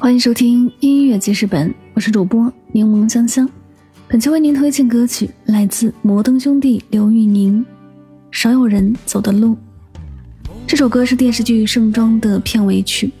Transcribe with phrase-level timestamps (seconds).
[0.00, 3.46] 欢迎收听音乐记事本，我是主播柠檬香香。
[4.08, 7.62] 本期为您推荐歌曲来自摩登兄弟刘宇宁，
[8.30, 9.48] 《少有人走的路》。
[10.66, 13.12] 这首歌是电视剧《盛装》的片尾曲。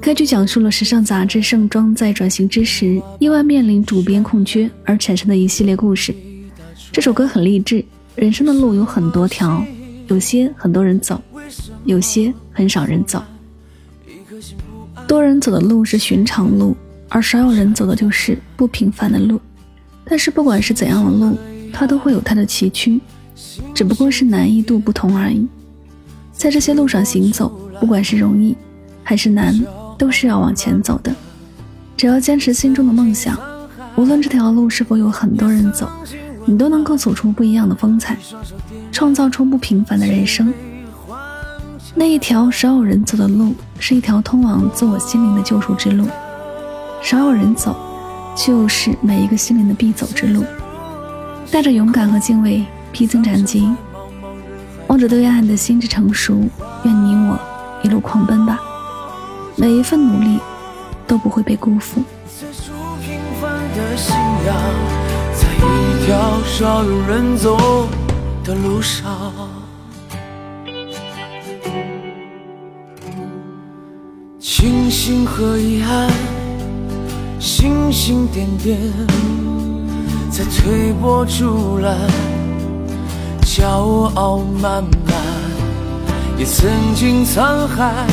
[0.00, 6.14] 该剧讲述了时尚杂志《盛装》在转型之时，意外面临主编空缺而产生的一系列故事。
[6.92, 7.84] 这首歌很励志，
[8.14, 9.60] 人生的路有很多条，
[10.06, 11.20] 有些很多人走，
[11.84, 13.20] 有些很少人走。
[15.06, 16.76] 多人走的路是寻常路，
[17.08, 19.40] 而少有人走的就是不平凡的路。
[20.04, 21.36] 但是不管是怎样的路，
[21.72, 23.00] 它都会有它的崎岖，
[23.74, 25.46] 只不过是难易度不同而已。
[26.32, 27.48] 在这些路上行走，
[27.80, 28.56] 不管是容易
[29.02, 29.54] 还是难，
[29.96, 31.14] 都是要往前走的。
[31.96, 33.38] 只要坚持心中的梦想，
[33.96, 35.88] 无论这条路是否有很多人走，
[36.44, 38.18] 你都能够走出不一样的风采，
[38.90, 40.52] 创造出不平凡的人生。
[41.96, 46.08] 那一条少有人走的路，是一条通往自我心灵的救赎之路。
[47.00, 47.76] 少有人走，
[48.34, 50.44] 就是每一个心灵的必走之路。
[51.52, 53.72] 带着勇敢和敬畏，披荆斩棘，
[54.88, 56.42] 望着对岸的心智成熟。
[56.82, 57.38] 愿你我
[57.84, 58.58] 一路狂奔吧，
[59.54, 60.40] 每一份努力
[61.06, 62.02] 都不会被辜负。
[65.32, 67.86] 在一条少有人走
[68.42, 69.63] 的路上。
[74.46, 76.06] 星星和遗憾，
[77.40, 78.78] 星星点点，
[80.30, 81.96] 在推波助澜，
[83.40, 83.64] 骄
[84.14, 85.16] 傲慢慢，
[86.36, 88.06] 也曾经沧海，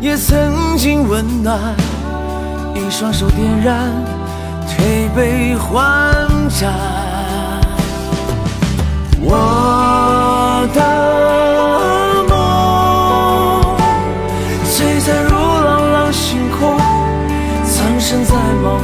[0.00, 1.60] 也曾经温暖，
[2.74, 3.92] 一双手点燃，
[4.66, 6.74] 推杯换盏，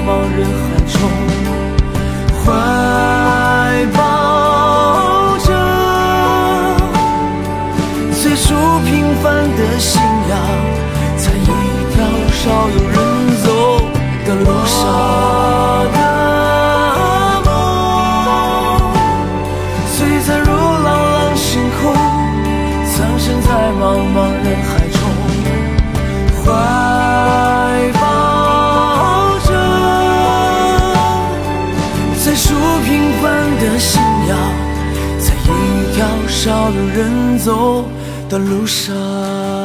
[0.00, 0.96] 茫茫人海中，
[2.44, 2.46] 怀
[3.96, 3.98] 抱
[5.38, 5.48] 着
[8.20, 8.44] 最初
[8.86, 8.90] 平
[9.22, 9.24] 凡
[9.56, 10.32] 的信仰，
[11.16, 11.44] 在一
[11.92, 11.96] 条
[12.32, 12.96] 少有人
[13.44, 13.46] 走
[14.26, 14.78] 的路上
[15.92, 15.98] 的
[17.44, 17.48] 梦，
[19.96, 20.48] 璀璨如
[20.82, 21.48] 朗朗星
[21.80, 21.80] 空，
[22.86, 23.46] 藏身在
[23.78, 23.82] 茫
[24.14, 24.98] 茫人海中，
[26.44, 26.48] 怀
[36.42, 37.84] 少有人走
[38.30, 39.59] 的路上。